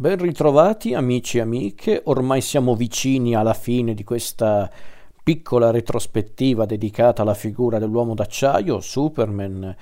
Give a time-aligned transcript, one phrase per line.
[0.00, 4.70] Ben ritrovati amici e amiche, ormai siamo vicini alla fine di questa
[5.22, 9.76] piccola retrospettiva dedicata alla figura dell'uomo d'acciaio, Superman.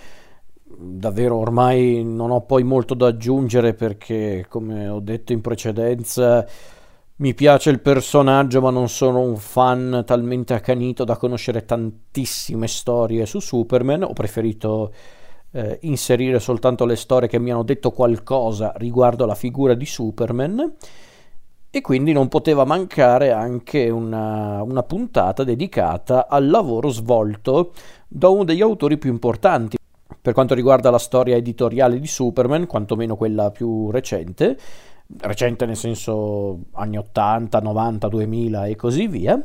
[0.65, 6.45] Davvero ormai non ho poi molto da aggiungere perché, come ho detto in precedenza,
[7.19, 13.25] mi piace il personaggio ma non sono un fan talmente accanito da conoscere tantissime storie
[13.25, 14.93] su Superman, ho preferito
[15.53, 20.75] eh, inserire soltanto le storie che mi hanno detto qualcosa riguardo alla figura di Superman
[21.71, 27.73] e quindi non poteva mancare anche una, una puntata dedicata al lavoro svolto
[28.07, 29.77] da uno degli autori più importanti
[30.21, 34.59] per quanto riguarda la storia editoriale di Superman, quantomeno quella più recente,
[35.21, 39.41] recente nel senso anni 80, 90, 2000 e così via.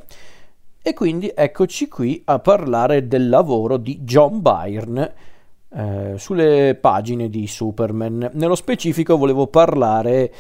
[0.82, 5.13] E quindi eccoci qui a parlare del lavoro di John Byrne
[5.76, 8.32] eh, sulle pagine di Superman.
[8.34, 10.32] Nello specifico volevo parlare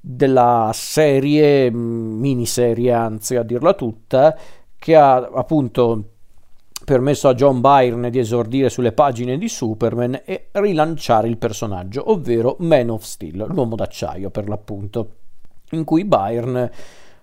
[0.00, 4.36] della serie, mm, miniserie anzi a dirla tutta,
[4.76, 6.04] che ha appunto
[6.84, 12.56] permesso a John Byrne di esordire sulle pagine di Superman e rilanciare il personaggio, ovvero
[12.60, 15.10] Man of Steel, l'uomo d'acciaio per l'appunto,
[15.70, 16.70] in cui Byrne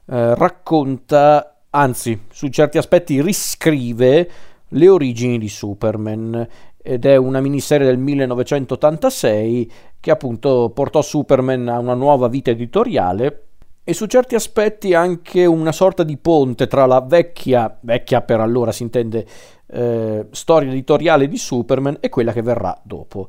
[0.05, 4.29] eh, racconta, anzi su certi aspetti riscrive
[4.69, 6.47] le origini di Superman
[6.87, 13.47] ed è una miniserie del 1986 che appunto portò Superman a una nuova vita editoriale
[13.83, 18.71] e su certi aspetti anche una sorta di ponte tra la vecchia, vecchia per allora
[18.71, 19.25] si intende,
[19.67, 23.27] eh, storia editoriale di Superman e quella che verrà dopo.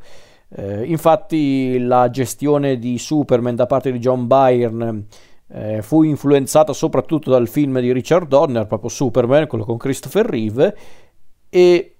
[0.50, 5.06] Eh, infatti la gestione di Superman da parte di John Byrne
[5.48, 10.76] eh, fu influenzata soprattutto dal film di Richard Donner, proprio Superman, quello con Christopher Reeve,
[11.48, 11.97] e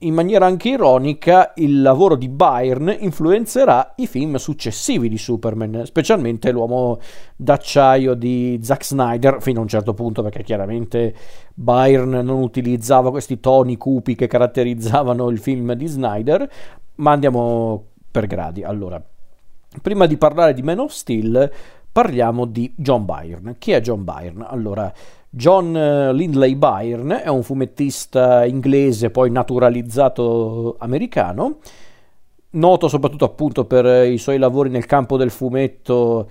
[0.00, 6.52] in maniera anche ironica, il lavoro di Byrne influenzerà i film successivi di Superman, specialmente
[6.52, 7.00] l'uomo
[7.34, 11.14] d'acciaio di Zack Snyder, fino a un certo punto, perché chiaramente
[11.52, 16.48] Byrne non utilizzava questi toni cupi che caratterizzavano il film di Snyder,
[16.96, 18.62] ma andiamo per gradi.
[18.62, 19.02] Allora,
[19.82, 21.50] prima di parlare di Man of Steel,
[21.90, 23.56] parliamo di John Byrne.
[23.58, 24.46] Chi è John Byrne?
[24.48, 24.92] Allora,
[25.30, 31.58] John eh, Lindley Byrne è un fumettista inglese, poi naturalizzato americano,
[32.50, 36.28] noto soprattutto appunto per i suoi lavori nel campo del fumetto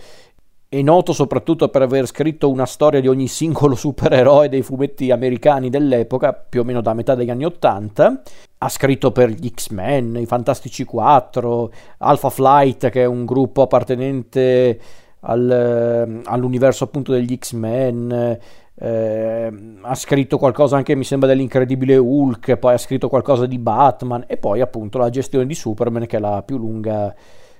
[0.69, 5.69] e noto soprattutto per aver scritto una storia di ogni singolo supereroe dei fumetti americani
[5.69, 8.22] dell'epoca, più o meno da metà degli anni Ottanta.
[8.57, 14.80] Ha scritto per gli X-Men, i Fantastici 4, Alpha Flight, che è un gruppo appartenente
[15.22, 18.40] al, all'universo appunto degli X-Men,
[18.79, 19.51] eh,
[19.81, 24.38] ha scritto qualcosa anche mi sembra dell'incredibile Hulk, poi ha scritto qualcosa di Batman e
[24.38, 27.13] poi appunto la gestione di Superman che è la più lunga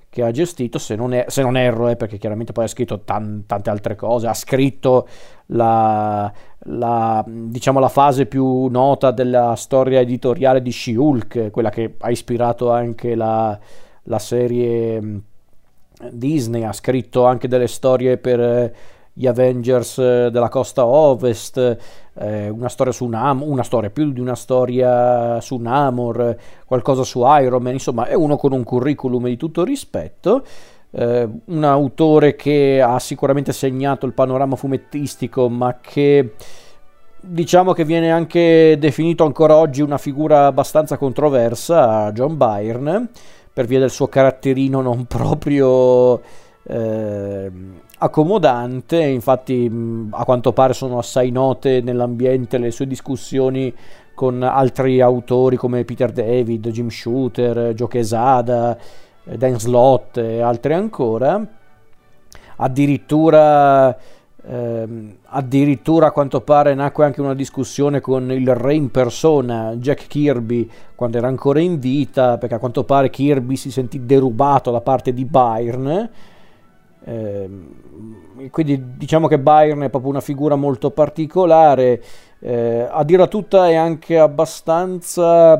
[0.09, 3.01] che ha gestito, se non, è, se non erro, eh, perché chiaramente poi ha scritto
[3.01, 5.07] tan, tante altre cose, ha scritto
[5.47, 12.09] la, la, diciamo, la fase più nota della storia editoriale di She-Hulk, quella che ha
[12.09, 13.59] ispirato anche la,
[14.03, 15.22] la serie
[16.09, 18.73] Disney, ha scritto anche delle storie per
[19.17, 21.78] gli Avengers eh, della costa ovest,
[22.13, 27.23] eh, una storia su Namor, una storia più di una storia su Namor, qualcosa su
[27.25, 30.45] Iron Man, insomma è uno con un curriculum di tutto rispetto.
[30.91, 36.34] Eh, un autore che ha sicuramente segnato il panorama fumettistico, ma che
[37.19, 43.09] diciamo che viene anche definito ancora oggi una figura abbastanza controversa, John Byrne,
[43.51, 46.22] per via del suo caratterino non proprio
[46.69, 47.51] eh,
[48.00, 49.72] accomodante, infatti
[50.11, 53.73] a quanto pare sono assai note nell'ambiente le sue discussioni
[54.13, 58.78] con altri autori come Peter David, Jim Shooter, Joe Quesada,
[59.23, 61.45] Dan Slott e altri ancora.
[62.59, 63.95] Addirittura,
[64.44, 70.07] ehm, addirittura a quanto pare nacque anche una discussione con il re in persona, Jack
[70.07, 74.81] Kirby, quando era ancora in vita, perché a quanto pare Kirby si sentì derubato da
[74.81, 76.09] parte di Byrne
[77.07, 77.50] eh,
[78.52, 82.03] quindi diciamo che Bayern è proprio una figura molto particolare.
[82.40, 85.58] Eh, a dirla tutta è anche abbastanza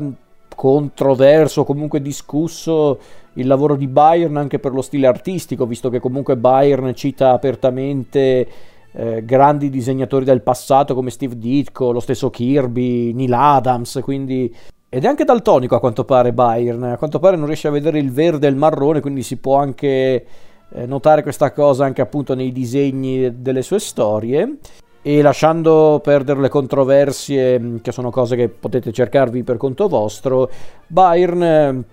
[0.54, 2.98] controverso, comunque discusso
[3.34, 8.48] il lavoro di Bayern anche per lo stile artistico, visto che comunque Bayern cita apertamente
[8.92, 14.54] eh, grandi disegnatori del passato come Steve Ditko, lo stesso Kirby, Neil Adams, quindi
[14.90, 17.98] ed è anche daltonico a quanto pare Bayern, a quanto pare non riesce a vedere
[17.98, 20.26] il verde e il marrone, quindi si può anche
[20.70, 24.58] eh, notare questa cosa anche appunto nei disegni delle sue storie
[25.00, 30.50] e lasciando perdere le controversie mm, che sono cose che potete cercarvi per conto vostro
[30.86, 31.84] Byrne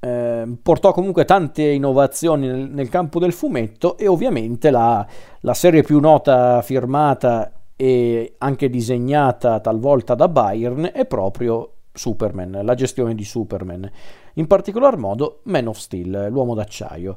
[0.00, 5.06] eh, portò comunque tante innovazioni nel, nel, campo del fumetto e ovviamente la,
[5.40, 12.74] la serie più nota firmata e anche disegnata talvolta da Byrne è proprio Superman, la
[12.74, 13.90] gestione di Superman,
[14.34, 17.16] in particolar modo Man of Steel, l'uomo d'acciaio.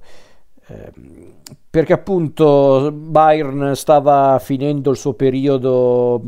[0.68, 0.92] Eh,
[1.70, 6.22] perché appunto Byrne stava finendo il suo periodo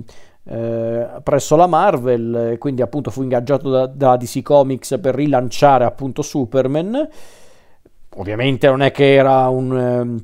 [0.44, 6.22] eh, presso la Marvel, quindi appunto fu ingaggiato da, da, DC Comics per rilanciare appunto
[6.22, 7.08] Superman.
[8.16, 10.24] Ovviamente non è che era un, um,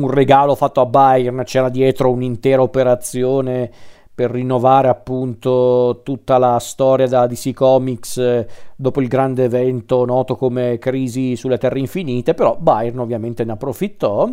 [0.00, 3.70] un regalo fatto a Byrne, c'era dietro un'intera operazione
[4.22, 8.46] per rinnovare appunto tutta la storia da DC Comics eh,
[8.76, 14.30] dopo il grande evento noto come Crisi sulle Terre Infinite, però Byrne ovviamente ne approfittò.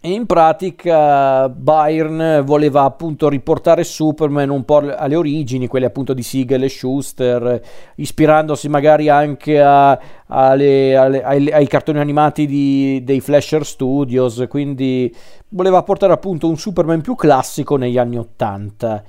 [0.00, 6.22] E in pratica Byrne voleva appunto riportare Superman un po' alle origini, quelle appunto di
[6.22, 7.62] Siegel e Schuster,
[7.96, 15.14] ispirandosi magari anche a, alle, alle, ai, ai, cartoni animati di, dei Flasher Studios, quindi
[15.50, 19.02] voleva portare appunto un Superman più classico negli anni Ottanta.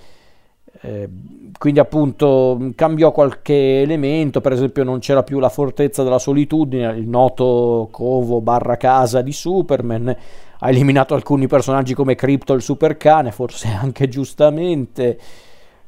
[0.81, 1.09] Eh,
[1.57, 7.07] quindi appunto cambiò qualche elemento, per esempio non c'era più la fortezza della solitudine, il
[7.07, 10.15] noto covo barra casa di Superman,
[10.59, 15.19] ha eliminato alcuni personaggi come Crypto il supercane, forse anche giustamente.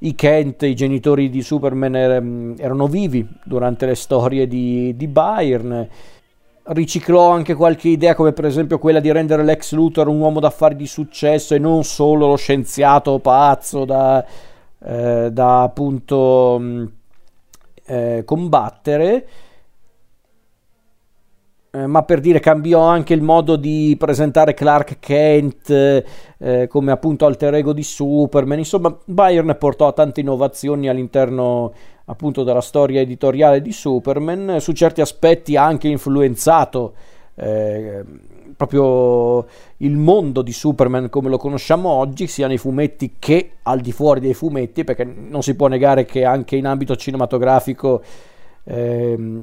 [0.04, 5.90] I Kent, i genitori di Superman, er- erano vivi durante le storie di, di Byrne.
[6.64, 10.76] Riciclò anche qualche idea, come per esempio quella di rendere Lex Luthor un uomo d'affari
[10.76, 14.26] di successo e non solo lo scienziato pazzo da,
[14.83, 16.89] eh, da appunto
[17.86, 19.28] eh, combattere
[21.74, 25.69] eh, ma per dire cambiò anche il modo di presentare Clark Kent
[26.38, 28.57] eh, come appunto alter ego di Superman.
[28.57, 31.72] Insomma, Byrne portò a tante innovazioni all'interno
[32.06, 34.57] appunto della storia editoriale di Superman.
[34.60, 36.94] Su certi aspetti ha anche influenzato
[37.42, 38.04] eh,
[38.56, 39.48] proprio
[39.78, 44.20] il mondo di Superman come lo conosciamo oggi, sia nei fumetti che al di fuori
[44.20, 48.04] dei fumetti, perché non si può negare che anche in ambito cinematografico.
[48.66, 49.42] Ehm,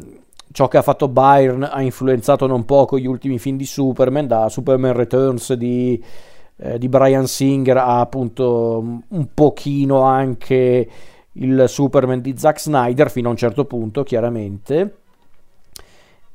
[0.53, 4.49] ciò che ha fatto Byrne ha influenzato non poco gli ultimi film di Superman, da
[4.49, 6.03] Superman Returns di,
[6.57, 10.89] eh, di Brian Singer a appunto un pochino anche
[11.33, 14.99] il Superman di Zack Snyder fino a un certo punto, chiaramente.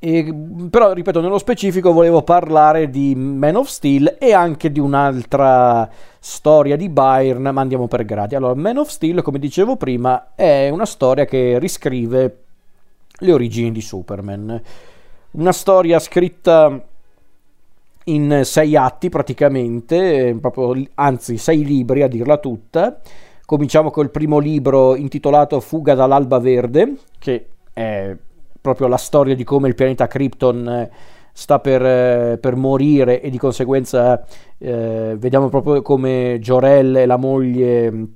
[0.06, 0.36] E,
[0.70, 5.90] però, ripeto, nello specifico volevo parlare di Man of Steel e anche di un'altra
[6.20, 8.36] storia di Byrne, ma andiamo per gradi.
[8.36, 12.38] Allora, Man of Steel, come dicevo prima, è una storia che riscrive
[13.18, 14.62] le origini di Superman.
[15.32, 16.84] Una storia scritta
[18.04, 23.00] in sei atti praticamente, proprio, anzi sei libri a dirla tutta.
[23.46, 28.14] Cominciamo col primo libro intitolato Fuga dall'alba verde, che è
[28.64, 30.92] proprio la storia di come il pianeta Krypton eh,
[31.34, 34.24] sta per, eh, per morire e di conseguenza
[34.58, 38.08] eh, vediamo proprio come Jorel e la moglie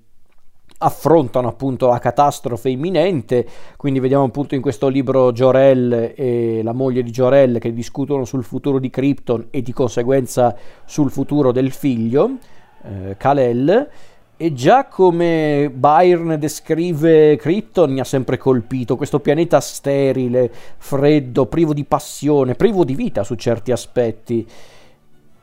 [0.78, 3.46] affrontano appunto la catastrofe imminente,
[3.76, 8.44] quindi vediamo appunto in questo libro Jorel e la moglie di Jorel che discutono sul
[8.46, 10.56] futuro di Krypton e di conseguenza
[10.86, 12.38] sul futuro del figlio,
[12.84, 13.90] eh, Kal-El,
[14.40, 21.74] e già come Byrne descrive Krypton mi ha sempre colpito, questo pianeta sterile, freddo, privo
[21.74, 24.48] di passione, privo di vita su certi aspetti.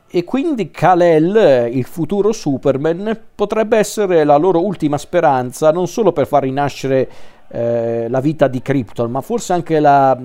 [0.07, 6.25] E quindi Kal-El, il futuro Superman, potrebbe essere la loro ultima speranza, non solo per
[6.25, 7.09] far rinascere
[7.49, 10.17] eh, la vita di Krypton, ma forse anche la,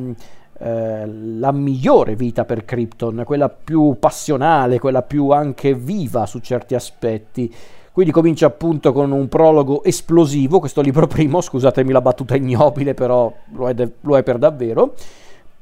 [0.59, 6.76] eh, la migliore vita per Krypton, quella più passionale, quella più anche viva su certi
[6.76, 7.52] aspetti.
[7.92, 13.32] Quindi comincia appunto con un prologo esplosivo, questo libro primo, scusatemi la battuta ignobile, però
[13.52, 14.94] lo è, de- lo è per davvero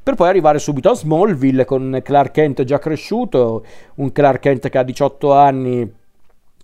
[0.08, 3.62] per poi arrivare subito a Smallville con Clark Kent già cresciuto,
[3.96, 5.92] un Clark Kent che ha 18 anni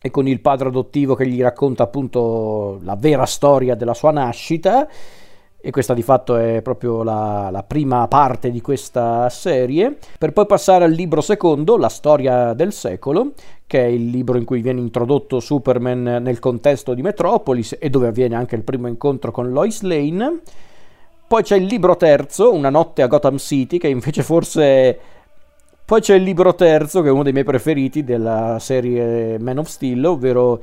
[0.00, 4.88] e con il padre adottivo che gli racconta appunto la vera storia della sua nascita
[5.66, 10.44] e questa di fatto è proprio la, la, prima parte di questa serie, per poi
[10.44, 13.32] passare al libro secondo, La storia del secolo,
[13.66, 18.08] che è il libro in cui viene introdotto Superman nel contesto di Metropolis e dove
[18.08, 20.42] avviene anche il primo incontro con Lois Lane.
[21.26, 24.98] Poi c'è il libro terzo, Una notte a Gotham City, che invece forse...
[25.86, 29.68] Poi c'è il libro terzo, che è uno dei miei preferiti della serie Man of
[29.68, 30.60] Steel, ovvero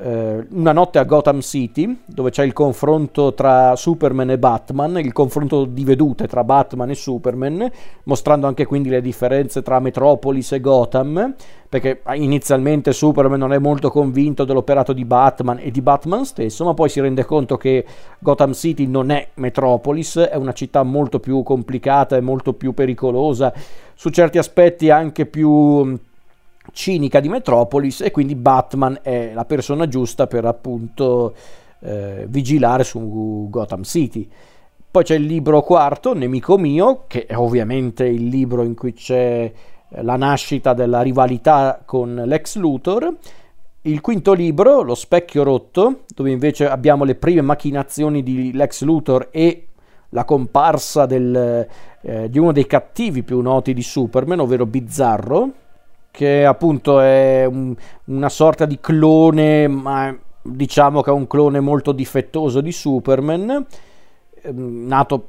[0.00, 5.64] Una notte a Gotham City, dove c'è il confronto tra Superman e Batman, il confronto
[5.64, 7.68] di vedute tra Batman e Superman,
[8.04, 11.34] mostrando anche quindi le differenze tra Metropolis e Gotham,
[11.68, 16.74] perché inizialmente Superman non è molto convinto dell'operato di Batman e di Batman stesso, ma
[16.74, 17.84] poi si rende conto che
[18.20, 23.52] Gotham City non è Metropolis, è una città molto più complicata e molto più pericolosa,
[23.96, 25.98] su certi aspetti anche più
[26.72, 31.34] cinica di Metropolis e quindi Batman è la persona giusta per appunto
[31.80, 34.28] eh, vigilare su Gotham City.
[34.90, 39.52] Poi c'è il libro quarto, Nemico mio, che è ovviamente il libro in cui c'è
[39.90, 43.14] la nascita della rivalità con Lex Luthor.
[43.82, 49.28] Il quinto libro, Lo specchio rotto, dove invece abbiamo le prime macchinazioni di Lex Luthor
[49.30, 49.68] e
[50.10, 51.66] la comparsa del,
[52.00, 55.52] eh, di uno dei cattivi più noti di Superman, ovvero Bizzarro,
[56.10, 57.74] che appunto è un,
[58.06, 63.66] una sorta di clone, ma diciamo che è un clone molto difettoso di Superman,
[64.42, 65.28] ehm, nato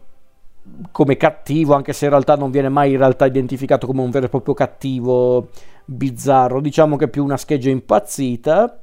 [0.91, 4.25] come cattivo, anche se in realtà non viene mai in realtà identificato come un vero
[4.25, 5.49] e proprio cattivo
[5.85, 8.81] bizzarro, diciamo che è più una scheggia impazzita.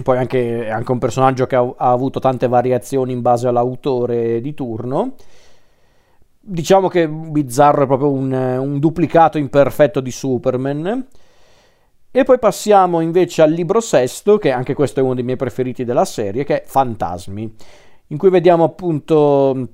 [0.00, 4.40] Poi anche, è anche un personaggio che ha, ha avuto tante variazioni in base all'autore
[4.40, 5.14] di turno
[6.48, 11.06] diciamo che Bizzarro è proprio un, un, duplicato imperfetto di Superman.
[12.10, 15.84] E poi passiamo invece al libro sesto, che anche questo è uno dei miei preferiti
[15.84, 17.54] della serie, che è Fantasmi,
[18.08, 19.68] in cui vediamo appunto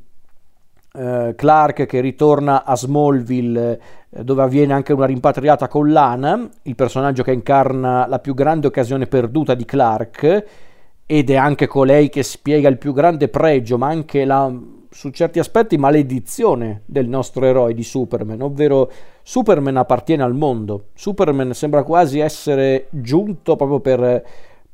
[0.93, 6.75] eh, Clark che ritorna a Smallville, eh, dove avviene anche una rimpatriata con Lana, il
[6.75, 10.45] personaggio che incarna la più grande occasione perduta di Clark,
[11.07, 14.53] ed è anche colei che spiega il più grande pregio, ma anche la
[14.95, 18.89] su certi aspetti maledizione del nostro eroe di Superman, ovvero
[19.25, 24.25] Superman appartiene al mondo, Superman sembra quasi essere giunto proprio per,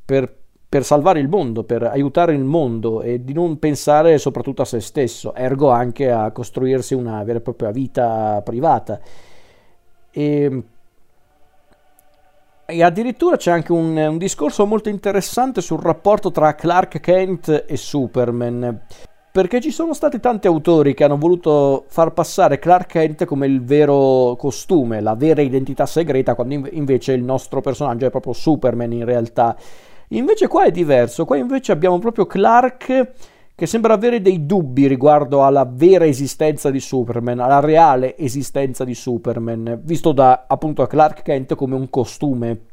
[0.05, 0.37] per,
[0.69, 4.81] per, salvare il mondo, per aiutare il mondo e di non pensare soprattutto a se
[4.81, 9.01] stesso, ergo anche a costruirsi una vera e propria vita privata.
[10.11, 10.63] E,
[12.67, 17.77] e addirittura c'è anche un, un discorso molto interessante sul rapporto tra Clark Kent e
[17.79, 18.83] Superman
[19.33, 23.63] perché ci sono stati tanti autori che hanno voluto far passare Clark Kent come il
[23.63, 29.05] vero costume, la vera identità segreta, quando invece il nostro personaggio è proprio Superman in
[29.05, 29.57] realtà.
[30.09, 33.13] Invece qua è diverso, qua invece abbiamo proprio Clark
[33.55, 38.95] che sembra avere dei dubbi riguardo alla vera esistenza di Superman, alla reale esistenza di
[38.95, 42.70] Superman, visto da appunto Clark Kent come un costume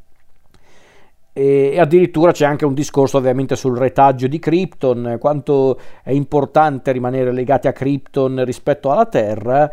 [1.38, 7.30] e, addirittura c'è anche un discorso ovviamente sul retaggio di Krypton, quanto è importante rimanere
[7.30, 9.70] legati a Krypton rispetto alla Terra.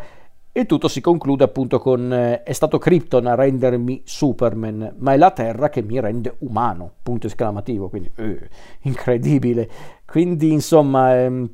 [0.52, 5.16] E tutto si conclude appunto con eh, è stato Krypton a rendermi Superman, ma è
[5.16, 8.48] la Terra che mi rende umano, punto esclamativo, quindi eh,
[8.82, 9.68] incredibile.
[10.06, 11.20] Quindi insomma...
[11.20, 11.50] Ehm,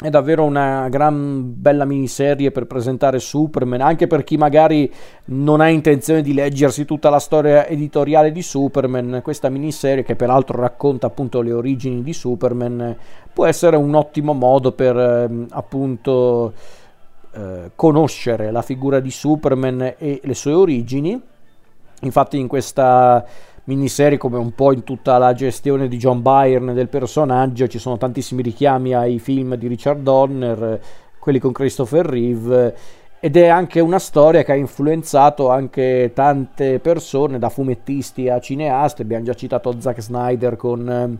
[0.00, 4.92] è davvero una gran bella miniserie per presentare Superman, anche per chi magari
[5.26, 9.20] non ha intenzione di leggersi tutta la storia editoriale di Superman.
[9.24, 12.96] Questa miniserie, che peraltro racconta appunto le origini di Superman,
[13.32, 16.52] può essere un ottimo modo per eh, appunto
[17.32, 21.20] eh, conoscere la figura di Superman e le sue origini.
[22.02, 23.26] Infatti in questa
[23.68, 27.98] miniserie come un po' in tutta la gestione di John Byrne del personaggio ci sono
[27.98, 30.80] tantissimi richiami ai film di Richard Donner
[31.18, 32.74] quelli con Christopher Reeve
[33.20, 39.02] ed è anche una storia che ha influenzato anche tante persone da fumettisti a cineasti.
[39.02, 41.18] Abbiamo già citato Zack Snyder con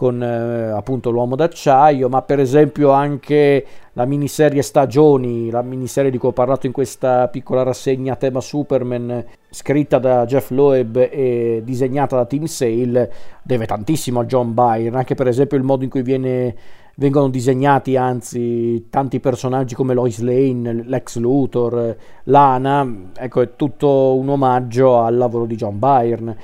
[0.00, 6.16] con eh, appunto l'uomo d'acciaio, ma per esempio anche la miniserie Stagioni, la miniserie di
[6.16, 12.16] cui ho parlato in questa piccola rassegna tema Superman, scritta da Jeff Loeb e disegnata
[12.16, 16.00] da Tim Sale, deve tantissimo a John Byrne, anche per esempio il modo in cui
[16.00, 16.54] viene,
[16.94, 24.30] vengono disegnati anzi tanti personaggi come Lois Lane, Lex Luthor, Lana, ecco è tutto un
[24.30, 26.36] omaggio al lavoro di John Byrne.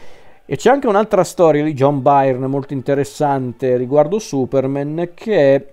[0.49, 5.67] E c'è anche un'altra storia di John Byrne molto interessante riguardo Superman, che è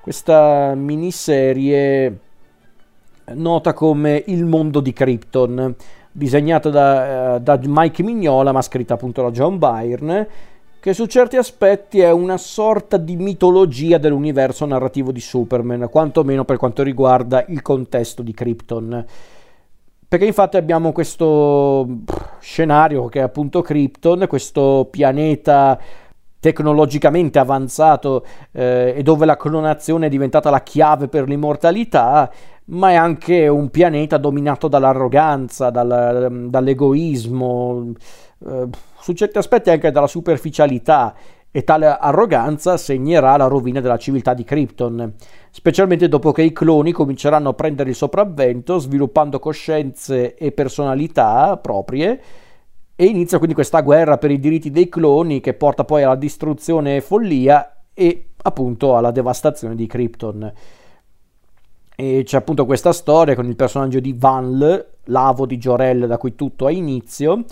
[0.00, 2.16] questa miniserie
[3.34, 5.74] nota come Il mondo di Krypton,
[6.12, 10.28] disegnata da, da Mike Mignola, ma scritta appunto da John Byrne,
[10.78, 16.56] che su certi aspetti è una sorta di mitologia dell'universo narrativo di Superman, quantomeno per
[16.56, 19.04] quanto riguarda il contesto di Krypton.
[20.10, 21.86] Perché infatti abbiamo questo
[22.40, 25.78] scenario che è appunto Krypton, questo pianeta
[26.40, 32.28] tecnologicamente avanzato eh, e dove la clonazione è diventata la chiave per l'immortalità,
[32.64, 37.92] ma è anche un pianeta dominato dall'arroganza, dal, dall'egoismo,
[38.48, 38.66] eh,
[38.98, 41.14] su certi aspetti anche dalla superficialità
[41.52, 45.14] e tale arroganza segnerà la rovina della civiltà di Krypton,
[45.50, 52.20] specialmente dopo che i cloni cominceranno a prendere il sopravvento, sviluppando coscienze e personalità proprie,
[52.94, 56.96] e inizia quindi questa guerra per i diritti dei cloni che porta poi alla distruzione
[56.96, 60.52] e follia e appunto alla devastazione di Krypton.
[61.96, 66.34] E c'è appunto questa storia con il personaggio di Van, l'avo di Jorel da cui
[66.34, 67.44] tutto ha inizio,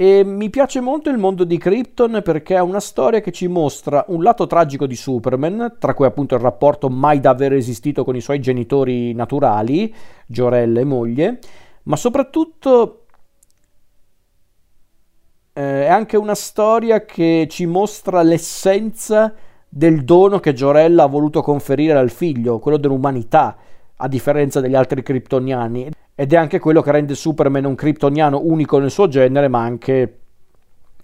[0.00, 4.04] e mi piace molto il mondo di Krypton perché è una storia che ci mostra
[4.10, 8.20] un lato tragico di Superman, tra cui appunto il rapporto mai davvero esistito con i
[8.20, 9.92] suoi genitori naturali,
[10.24, 11.40] Jor-El e moglie,
[11.82, 13.06] ma soprattutto
[15.52, 19.34] eh, è anche una storia che ci mostra l'essenza
[19.68, 23.56] del dono che Jor-El ha voluto conferire al figlio, quello dell'umanità,
[23.96, 25.90] a differenza degli altri kryptoniani
[26.20, 30.18] ed è anche quello che rende Superman un kryptoniano unico nel suo genere, ma anche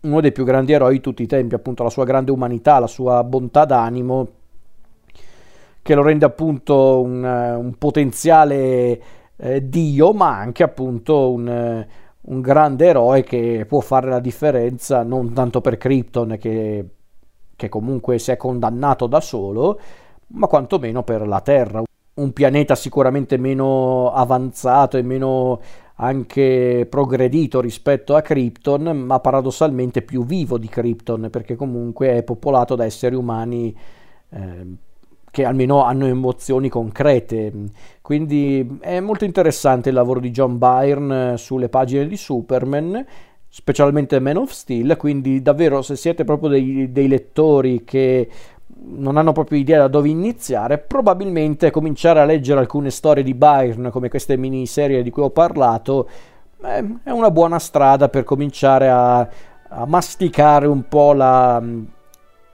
[0.01, 2.89] uno dei più grandi eroi di tutti i tempi, appunto la sua grande umanità, la
[2.89, 4.29] sua bontà d'animo,
[5.83, 9.03] che lo rende appunto un, un potenziale
[9.37, 11.87] eh, dio, ma anche appunto un,
[12.23, 16.89] un, grande eroe che può fare la differenza non tanto per Krypton che,
[17.55, 19.79] che comunque si è condannato da solo,
[20.31, 25.61] ma quantomeno per la Terra un pianeta sicuramente meno avanzato e meno
[25.97, 32.75] anche progredito rispetto a Krypton, ma paradossalmente più vivo di Krypton, perché comunque è popolato
[32.75, 33.77] da esseri umani
[34.31, 34.67] eh,
[35.31, 37.53] che almeno hanno emozioni concrete.
[38.01, 43.05] Quindi è molto interessante il lavoro di John Byrne sulle pagine di Superman,
[43.49, 48.29] specialmente Man of Steel, quindi davvero se siete proprio dei, dei lettori che
[48.87, 53.91] non hanno proprio idea da dove iniziare, probabilmente cominciare a leggere alcune storie di Byrne,
[53.91, 56.09] come queste miniserie di cui ho parlato,
[56.63, 59.19] eh, è una buona strada per cominciare a,
[59.69, 61.63] a masticare un po' la,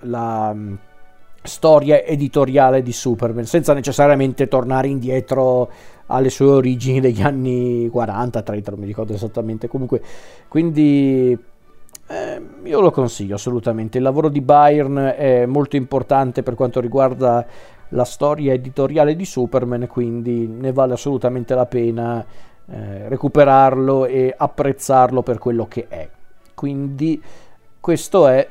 [0.01, 0.75] la mm,
[1.43, 5.71] storia editoriale di Superman, senza necessariamente tornare indietro
[6.07, 9.69] alle sue origini degli anni 40, 30, non mi ricordo esattamente.
[9.69, 10.03] Comunque,
[10.49, 11.39] quindi
[12.11, 13.99] eh, io lo consiglio assolutamente.
[13.99, 17.47] Il lavoro di Byrne è molto importante per quanto riguarda
[17.91, 22.25] la storia editoriale di Superman, quindi ne vale assolutamente la pena
[22.67, 26.09] eh, recuperarlo e apprezzarlo per quello che è.
[26.53, 27.23] Quindi
[27.79, 28.49] questo è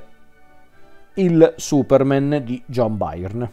[1.16, 3.52] il Superman di John Byrne.